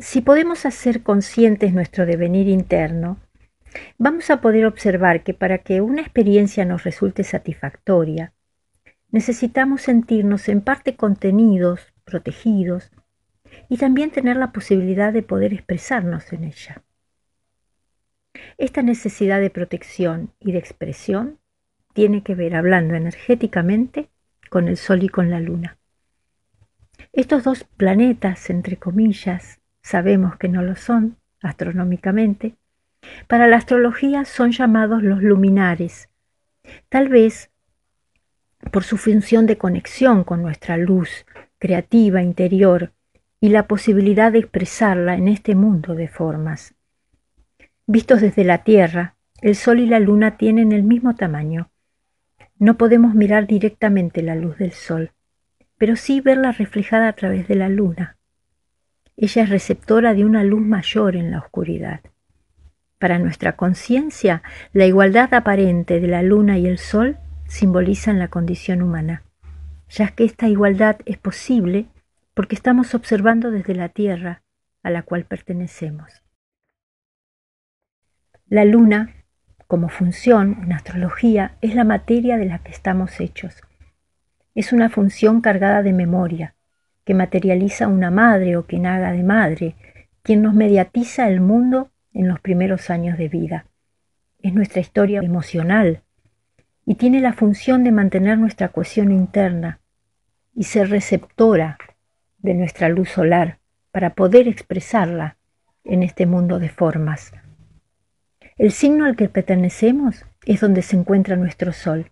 [0.00, 3.20] Si podemos hacer conscientes nuestro devenir interno,
[3.96, 8.32] vamos a poder observar que para que una experiencia nos resulte satisfactoria,
[9.10, 12.90] necesitamos sentirnos en parte contenidos, protegidos,
[13.68, 16.82] y también tener la posibilidad de poder expresarnos en ella.
[18.58, 21.38] Esta necesidad de protección y de expresión
[21.92, 24.10] tiene que ver, hablando energéticamente,
[24.50, 25.78] con el Sol y con la Luna.
[27.12, 32.56] Estos dos planetas, entre comillas, sabemos que no lo son astronómicamente,
[33.28, 36.08] para la astrología son llamados los luminares,
[36.88, 37.50] tal vez
[38.72, 41.26] por su función de conexión con nuestra luz
[41.58, 42.92] creativa interior
[43.40, 46.74] y la posibilidad de expresarla en este mundo de formas.
[47.86, 51.70] Vistos desde la Tierra, el Sol y la Luna tienen el mismo tamaño.
[52.58, 55.12] No podemos mirar directamente la luz del Sol,
[55.76, 58.16] pero sí verla reflejada a través de la Luna.
[59.16, 62.00] Ella es receptora de una luz mayor en la oscuridad.
[62.98, 68.82] Para nuestra conciencia, la igualdad aparente de la Luna y el Sol simbolizan la condición
[68.82, 69.22] humana,
[69.88, 71.86] ya que esta igualdad es posible
[72.34, 74.42] porque estamos observando desde la Tierra
[74.82, 76.22] a la cual pertenecemos.
[78.46, 79.14] La luna,
[79.66, 83.62] como función en astrología, es la materia de la que estamos hechos.
[84.54, 86.53] Es una función cargada de memoria,
[87.04, 89.76] que materializa una madre o quien haga de madre,
[90.22, 93.66] quien nos mediatiza el mundo en los primeros años de vida.
[94.40, 96.02] Es nuestra historia emocional
[96.86, 99.80] y tiene la función de mantener nuestra cohesión interna
[100.54, 101.78] y ser receptora
[102.38, 103.58] de nuestra luz solar
[103.90, 105.36] para poder expresarla
[105.84, 107.32] en este mundo de formas.
[108.56, 112.10] El signo al que pertenecemos es donde se encuentra nuestro sol,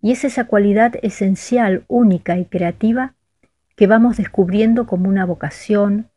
[0.00, 3.14] y es esa cualidad esencial, única y creativa
[3.78, 6.10] que vamos descubriendo como una vocación,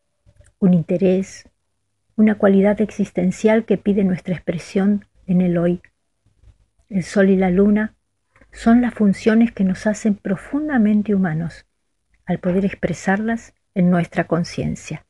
[0.57, 1.47] un interés,
[2.15, 5.79] una cualidad existencial que pide nuestra expresión en el hoy.
[6.89, 7.94] El sol y la luna
[8.51, 11.67] son las funciones que nos hacen profundamente humanos
[12.25, 15.05] al poder expresarlas en nuestra conciencia.